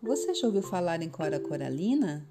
[0.00, 2.24] você já ouviu falar em Cora Coralina?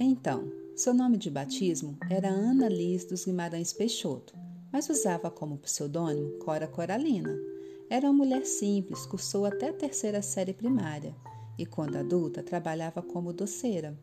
[0.00, 4.32] Então, seu nome de batismo era Ana Liz dos Guimarães Peixoto,
[4.72, 7.36] mas usava como pseudônimo Cora Coralina.
[7.90, 11.14] Era uma mulher simples, cursou até a terceira série primária
[11.58, 13.94] e, quando adulta, trabalhava como doceira.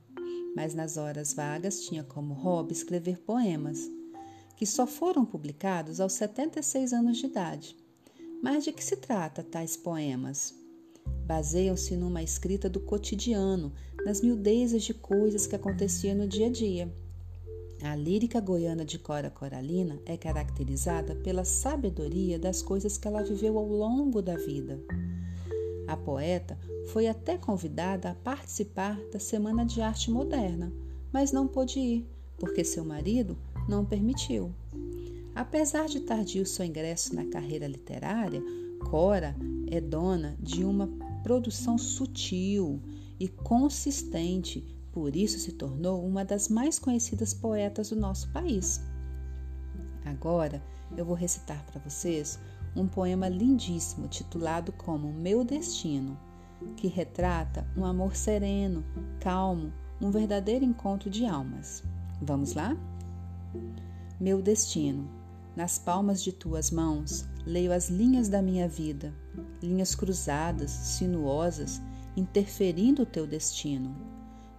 [0.56, 3.80] Mas nas horas vagas tinha como hobby escrever poemas,
[4.56, 7.76] que só foram publicados aos 76 anos de idade.
[8.44, 10.65] Mas de que se trata tais poemas?
[11.26, 13.74] Baseiam-se numa escrita do cotidiano,
[14.06, 16.94] nas miudezas de coisas que aconteciam no dia a dia.
[17.82, 23.58] A lírica goiana de Cora Coralina é caracterizada pela sabedoria das coisas que ela viveu
[23.58, 24.80] ao longo da vida.
[25.88, 26.58] A poeta
[26.88, 30.72] foi até convidada a participar da Semana de Arte Moderna,
[31.12, 32.08] mas não pôde ir,
[32.38, 34.54] porque seu marido não permitiu.
[35.34, 38.42] Apesar de tardio seu ingresso na carreira literária,
[38.90, 39.36] Cora
[39.68, 40.90] é dona de uma
[41.26, 42.80] produção sutil
[43.20, 48.80] e consistente, por isso se tornou uma das mais conhecidas poetas do nosso país.
[50.06, 50.62] Agora
[50.96, 52.38] eu vou recitar para vocês
[52.76, 56.16] um poema lindíssimo titulado como Meu Destino,
[56.78, 58.86] que retrata um amor sereno,
[59.20, 61.82] calmo, um verdadeiro encontro de almas.
[62.22, 62.78] Vamos lá?
[64.20, 65.10] Meu destino,
[65.56, 69.14] nas palmas de tuas mãos, leio as linhas da minha vida,
[69.62, 71.82] linhas cruzadas, sinuosas,
[72.16, 73.96] interferindo o teu destino.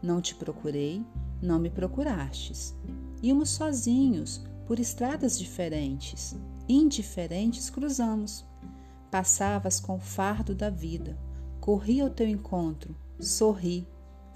[0.03, 1.05] Não te procurei,
[1.43, 2.75] não me procurastes.
[3.23, 6.37] Íamos sozinhos, por estradas diferentes,
[6.69, 8.45] indiferentes cruzamos.
[9.11, 11.17] Passavas com o fardo da vida,
[11.61, 13.87] corri ao teu encontro, sorri,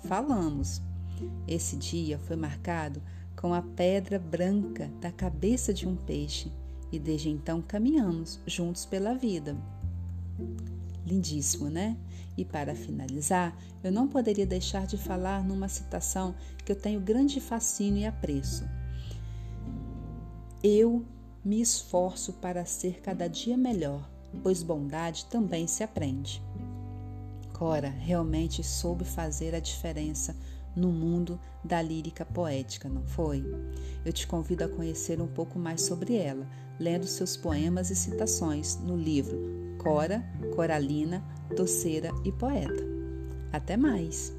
[0.05, 0.81] falamos.
[1.47, 3.03] Esse dia foi marcado
[3.37, 6.53] com a pedra branca da cabeça de um peixe
[6.93, 9.57] e desde então caminhamos juntos pela vida.
[11.07, 11.97] Lindíssimo, né?
[12.37, 17.41] E para finalizar, eu não poderia deixar de falar numa citação que eu tenho grande
[17.41, 18.65] fascínio e apreço.
[20.63, 21.05] Eu
[21.45, 24.09] me esforço para ser cada dia melhor,
[24.43, 26.43] pois bondade também se aprende.
[27.53, 30.37] Cora realmente soube fazer a diferença
[30.75, 33.45] no mundo da lírica poética, não foi?
[34.05, 36.47] Eu te convido a conhecer um pouco mais sobre ela,
[36.79, 39.39] lendo seus poemas e citações no livro
[39.79, 42.85] Cora, Coralina, Doceira e Poeta.
[43.53, 44.35] Até mais!